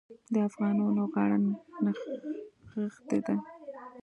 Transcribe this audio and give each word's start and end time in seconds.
د 0.33 0.35
افغانانو 0.47 1.03
غاړه 1.13 1.37
نښتې 2.63 3.19
ده. 3.25 3.35